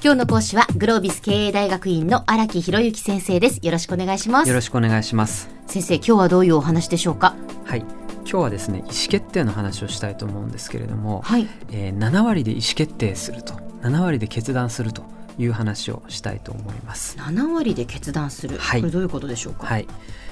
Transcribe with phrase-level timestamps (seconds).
[0.00, 3.58] 今日の講師はグロービス経営大学院の荒木博之先生です。
[3.62, 4.48] よろしくお願いします。
[4.48, 5.50] よろしくお願いします。
[5.66, 7.34] 先生今日はどういうお話でしょうか？
[7.64, 7.80] はい。
[7.80, 11.48] 今日はですね意思決定の話をしたいと思うんですけれども、はい。
[11.72, 13.54] えー7割で意思決定すると。
[13.82, 15.02] 7割で決断すると
[15.38, 17.16] いう話をしたいと思います。
[17.18, 18.80] 7割で決断する、はい。
[18.80, 19.86] これどういうことでしょうか、はい。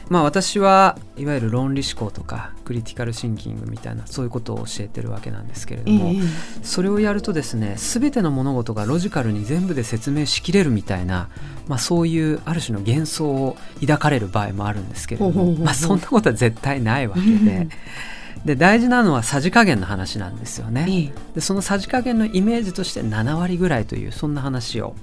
[0.09, 6.21] まあ私はいわゆる論理思考とかクリティカルシンキングみたいなそういうことを教えてるわけなんですけれども、ええ
[6.63, 11.29] それをやるとですね全ての物事がロジカルに全部で説明しきれるみたいな、
[11.67, 17.69] まあ、そういうある種の幻想を抱かれる場合もあるんですけれどもまあそんなことは絶対ないわけうんで。
[18.47, 20.87] で大事なのはさじ加減の話なんですよね。
[20.89, 24.95] ええでそのさじ加減のイメージとして7割ぐらいというそんな話を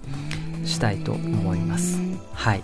[0.65, 1.99] したいと思います。
[2.33, 2.63] はい、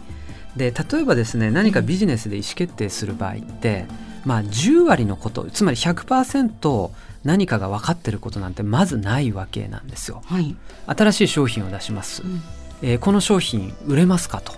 [0.55, 3.85] で例えばですね何かビジネスで意思決定する場合って、
[4.25, 6.89] まあ、10割のことつまり100%
[7.25, 10.21] 何かが分かってることなんてまずないわけなんですよ。
[10.25, 10.55] はい、
[10.88, 12.41] 新しい商品を出します、うん
[12.81, 14.53] えーこの商品売れますかと。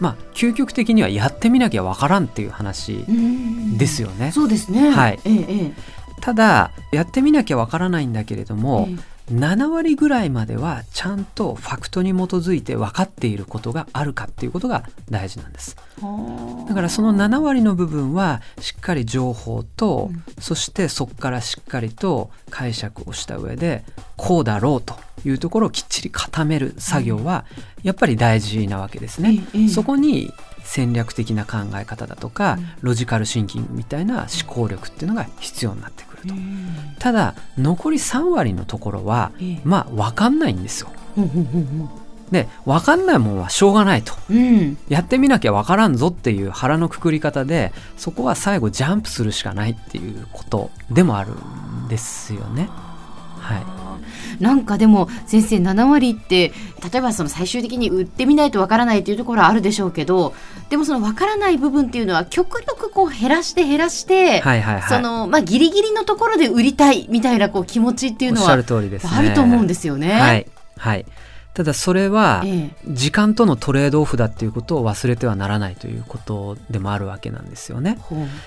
[0.00, 3.04] まあ究極的にはやってみなきゃ分からんっていう話
[3.76, 4.32] ですよね。
[4.32, 4.90] そうですね。
[4.90, 5.20] はい。
[5.24, 5.72] えええ
[6.20, 8.96] ただやってみなきゃ分からないんだけれどえも、え
[9.32, 15.76] 7割ぐらいまではちゃんとファクトに基づいて分かっていることがあるかっていうことが大事なんです。
[15.98, 20.24] えだからその7割の部分はしっかり情報と、うん。
[20.40, 23.84] そしてそこからしっかりと解釈をした上で
[24.16, 27.44] こうだろうというところをきっちり固める作業は
[27.82, 29.40] やっぱり大事なわけですね、
[29.72, 30.32] そこに
[30.68, 32.68] 戦略的な考え方だとか、うん。
[32.82, 39.60] ロジカルシンキングみたいな思考力っていうのが必要になってくると、うんただ残り3割のところはええ。
[39.64, 40.90] まあ分かんないんですよ。
[42.30, 44.12] で分かんないもんはしょうがないと。
[44.28, 44.76] うん。
[44.88, 52.68] やってみなきゃ分からんぞっていう腹のくくり方でそこは最後ジャンプするしかないっていうことでもあるんですよね。
[53.38, 53.60] は
[54.40, 56.52] なんかでも先生7割って
[56.92, 60.34] 例えばその最終的に売ってみないとわからないというところはあるでしょうけど
[60.70, 68.46] でもそのわからない部分っていうのは極力こう減らして減らして、い、はいはいはいそのまあギリギリのところで売りたいみたいなこう気持ちっていうのは。
[69.18, 70.12] あると思うんですよね。
[70.12, 70.46] はい
[70.76, 71.04] はい
[71.58, 77.98] ただそれはええ時間とのトレードオフだっていうことを忘れてはならないということでもあるわけなんですよね。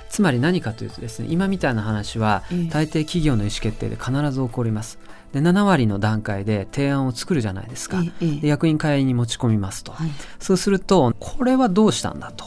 [0.09, 4.97] つまり何かというとですね今みたいな話はええ大抵企業の意思決定で必ず起こります。
[5.33, 8.01] で7割の段階で提案を作るじゃないですか。
[8.03, 8.41] ええええ。
[8.41, 10.11] で役員会に持ち込みますと、はい。
[10.39, 12.45] そうするとこれはどうしたんだと。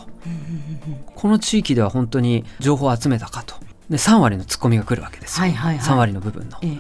[1.15, 3.57] この地域では本当に情報を集めたかと。
[3.89, 5.87] で3割のツッコミが来るわけですよ、はいはいはい。
[5.87, 6.59] 3割の部分の。
[6.63, 6.79] ええ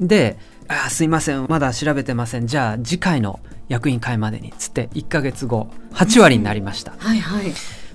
[0.00, 1.46] えであーすいません。
[1.48, 2.46] まだ調べてません。
[2.46, 7.52] じゃあ次回の役員会までにつって1ヶ月後8割になりました、えはいはい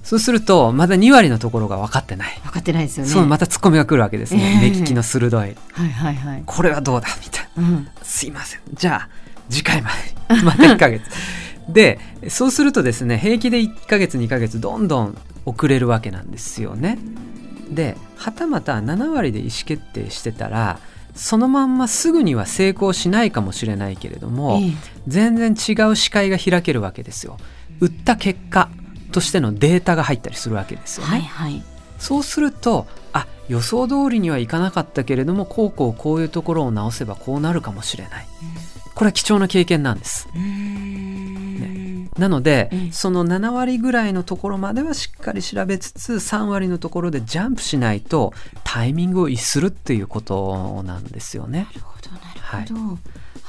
[0.10, 3.12] そうするとまだ2割のところが分かってない、分かってないですよね。
[3.12, 4.72] そうまたツッコミが来るわけですね、ええ。
[4.72, 5.40] 目利きの鋭い。
[5.40, 5.56] はい
[5.92, 6.44] はいはい。
[6.48, 7.70] これはどうだみたいな。
[7.70, 7.88] うん。
[8.02, 8.62] すいません。
[8.74, 9.10] じゃあ
[9.52, 9.92] 次回ま
[10.28, 10.36] で。
[10.36, 11.04] にまた1ヶ月。
[11.70, 16.98] でそうするとですね平気で1ヶ月2ヶ月どんどん遅れるわけなんですよね。
[17.70, 20.80] ではたまた7割で意思決定してたら
[21.14, 24.74] そのまんますぐには成功しないかもしれないけれども、ええ。
[25.08, 27.38] 全然違う視界が開けるわけですよ。
[27.80, 28.70] 売った結果
[29.12, 31.64] としてのデータが入ったりするわけですよね、はいはい。
[31.98, 38.28] そうするとあ予想通りにはいかなかったけれどもこうこうこういうところを直せばこうなるかもしれない。
[38.96, 40.28] これは貴重な経験なんです。
[40.36, 42.10] うーん。
[42.18, 42.92] なので、うん。
[42.92, 48.34] その7割ぐらいのところまではしっかり調べつつ3割のところでジャンプしないと
[48.66, 51.68] タイミングを逸するっていうことなんですよね。
[51.74, 52.24] なるほどなる
[52.68, 52.82] ほど。
[52.92, 52.98] は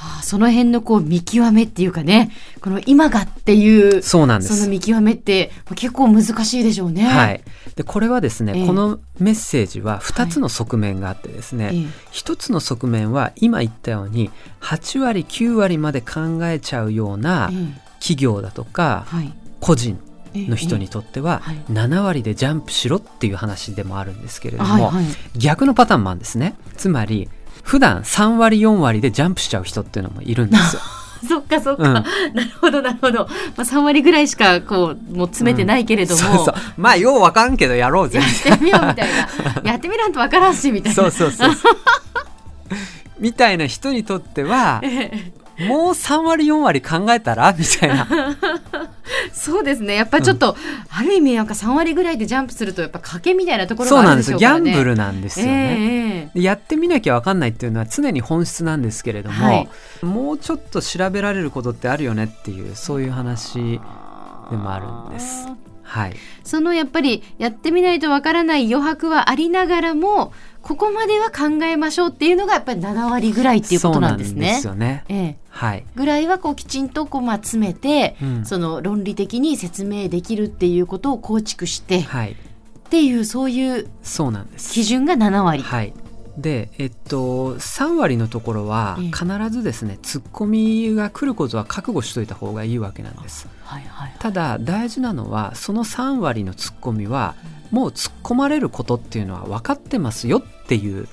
[0.02, 2.30] あ、その辺のこう見極めっていうかね、
[2.60, 4.56] この今がっていうそうなんです。
[4.56, 7.04] その見極めって結構難しいでしょうね。
[7.04, 7.42] はい、
[7.76, 8.66] でこれはですね、ええ。
[8.66, 11.86] このメッセージは2つの側面があってですね、ええ。
[12.10, 14.30] 一つの側面は今言ったように
[14.60, 17.90] 8割9割まで考えちゃうようなええ。
[18.00, 19.32] 企業だとかはい。
[19.60, 19.98] 個人
[20.32, 20.46] ええ。
[20.48, 21.62] の人にとってははい。
[21.70, 25.04] 7割でジャンプしろっていう話でもあるんですけれども、はいはい。
[25.36, 26.54] 逆のパターンもあるんですね。
[26.78, 27.28] つまり
[27.62, 30.82] 普段3割4割でジャンプしちゃう人っていうのもいるんですよ。
[31.28, 31.94] そっかそっか、うん。
[31.94, 33.28] なるほどなるほど。
[33.56, 36.54] まあ三割ぐらいしかこうもう詰めてないけれども、そうそう。
[36.78, 38.20] まあようわかんけどやろうぜ。
[38.46, 39.08] やってみようみたい
[39.62, 39.62] な。
[39.70, 41.02] やってみらんとわからんしみたいな。
[41.02, 41.76] そうそうそうそう。
[43.20, 45.10] みたいな人にとってはえ
[45.58, 45.66] え。
[45.68, 47.52] もう3割4割考えたら？
[47.52, 48.06] みたいな
[49.40, 49.94] そうですね。
[49.94, 50.54] やっぱちょっと、
[50.90, 54.70] ある意味なんか3割ぐらいでジャンプするとやっぱ賭けみたいなところそうなんでがあるですしょうからね。
[54.70, 55.52] よギャンブルなんですよね。
[55.52, 59.68] えええでやってみなきゃ分かんないっていうのは常に本質なんですけれども、はい
[60.02, 65.69] もうちょっと調べられることってあるよねっていうそういう話でもあるんです。
[65.84, 66.16] あはい。
[66.44, 70.32] そのやっぱりやってみないとわからない余白はありながらも
[70.62, 74.34] ここまでは考えましょうっていうのがやっぱり7割ぐらいっていうことなんですね。
[74.34, 75.04] そうなんですよね。
[75.08, 78.44] ええ、はい、ぐらいはこうきちんとこうまあ詰めて、うん。
[78.44, 84.72] その論理的に説明できるっていうことを構築して、はい、っていうそういうそうなんです。
[84.72, 85.62] 基準が7割。
[85.62, 85.92] はい
[86.40, 89.10] でえっと3割のところはええ。
[89.10, 93.48] 必ずですねツッコミが来ることは覚悟しといた方がいいわけなんです。
[93.64, 97.34] はいはいただ大事なのはその3割のツッコミは
[97.70, 101.08] もう突っ込まれることっていうのは分かってますよっていう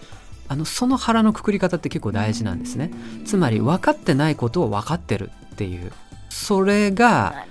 [0.47, 2.91] あのその腹のくくり方って結構大事なんですね。
[3.25, 5.91] つまり分かってないことを分かってるっていう。
[6.29, 7.45] それが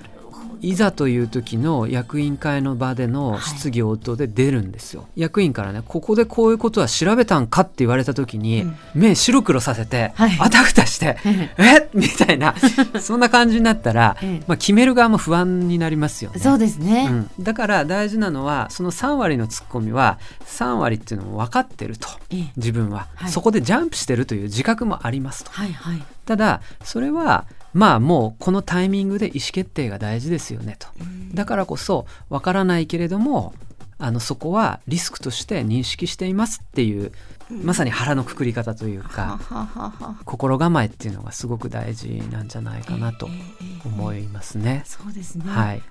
[0.61, 8.77] いざという時の役員会の場での質疑応答で出るんですよ、役員からねここでこういうことは調べたんかって言われた時に、うん。
[8.95, 10.37] 目白黒させて、はい。
[10.41, 11.17] あたふたして
[11.59, 11.89] え？
[11.95, 12.55] みたいな
[13.01, 14.45] そんな感じになったら、ええ。
[14.47, 16.41] まあ、決める側も不安になりますよね。
[16.41, 17.09] そうですね。
[17.11, 22.53] うん、だから大事なのはその3割のツッコミは3割っていうのも分かってるとええ。
[22.57, 23.31] 自分は、はい。
[23.31, 25.51] そこでジャンプしてるという自覚もありますと。
[25.53, 26.03] はいはい。
[26.27, 27.45] ただそれは
[27.77, 30.89] まあもうこのタイミングで意思決定が大事ですよねと。
[31.35, 33.53] だからこそ分からないけれども
[33.99, 37.13] あのそこはリスクとして認識していますっていう
[37.51, 40.17] まさに腹のくくり方というはか。
[40.25, 43.29] 心構えっていうのがすごく大事なんじゃないかなと
[43.85, 44.83] 思いますね。
[44.85, 45.45] そうですね。
[45.47, 45.83] はい、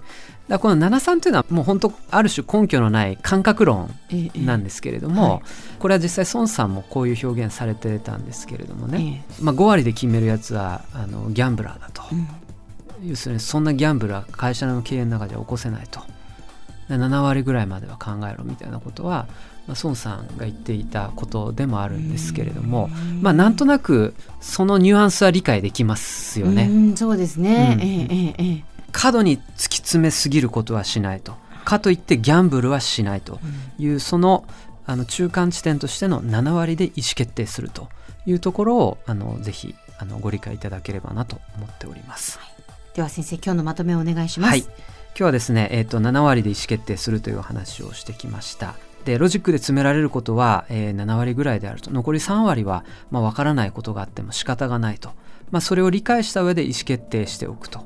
[0.50, 5.42] だこの73というのはもう本当ある種根拠のない感覚論ええなんですけれども、はい。
[5.80, 12.16] これは実際孫さんもこういう表現されてたんですけれどもね、えまあ、5割で決めるやつはあのギャンブラーだと、え
[13.02, 13.10] うん。
[13.10, 16.02] 要するにそんなギャンブルは会社の経営の中では起こせないと。
[16.02, 16.15] で
[16.90, 19.28] 7割ぐらいまでは考えろみたいなことは、
[19.68, 22.90] まあ、孫さんが言っていたことでもあるんですけれども、
[23.22, 26.68] まあ、なんとなくそのニュアンスは理解できますよね。
[26.70, 27.78] うんそうですね。
[27.82, 31.36] うんええ過度に突き詰めすぎることはしないと
[31.66, 33.40] かといってギャンブルはしないと
[33.78, 34.46] いうその
[34.86, 37.90] あの中間地点としての7割で意思決定すると
[38.26, 42.40] いうところをあのぜひあのご理解いただければなと思っております。
[42.94, 44.52] では先生今日のまとめをお願いします。
[44.52, 44.66] はい、
[45.18, 48.76] 今日はですね、えー、と7割で意思決定するというお話をしてきました。
[49.06, 55.12] でロジックで詰められることは、えー7割ぐらいであると残り3割は、まあ、分からないことがあっても仕方がないと、
[55.52, 57.86] まあ、それを理解した上で意思決定しておくと、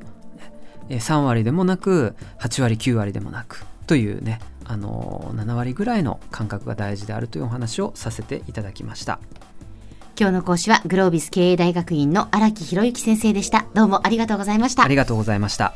[0.89, 9.19] えー3割でもなく8割9割でもなくというねあのー7割ぐらいの感覚が大事であるというお話をさせていただきました。
[10.19, 13.67] 今日の講師はグロービス経営大学院の荒木博之先生でした。
[13.73, 14.87] どうもありがとうございましたあ。
[14.87, 15.75] りがとうございました。